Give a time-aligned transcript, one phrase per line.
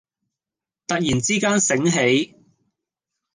[0.87, 2.33] 突然之間醒起